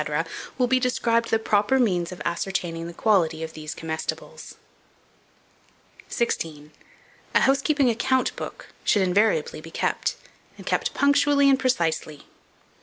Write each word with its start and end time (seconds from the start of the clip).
will 0.57 0.65
be 0.65 0.79
described 0.79 1.29
the 1.29 1.37
proper 1.37 1.77
means 1.79 2.11
of 2.11 2.23
ascertaining 2.25 2.87
the 2.87 2.91
quality 2.93 3.43
of 3.43 3.53
these 3.53 3.75
comestibles. 3.75 4.55
16. 6.07 6.71
A 7.35 7.41
HOUSEKEEPING 7.41 7.87
ACCOUNT 7.87 8.35
BOOK 8.35 8.69
should 8.83 9.03
invariably 9.03 9.61
be 9.61 9.69
kept, 9.69 10.15
and 10.57 10.65
kept 10.65 10.95
punctually 10.95 11.47
and 11.47 11.59
precisely. 11.59 12.23